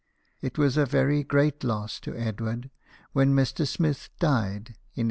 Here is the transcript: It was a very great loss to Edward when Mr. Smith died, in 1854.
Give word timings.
It 0.41 0.57
was 0.57 0.77
a 0.77 0.85
very 0.87 1.23
great 1.23 1.63
loss 1.63 1.99
to 1.99 2.15
Edward 2.15 2.71
when 3.11 3.35
Mr. 3.35 3.67
Smith 3.67 4.09
died, 4.17 4.73
in 4.73 4.75
1854. 4.79 4.79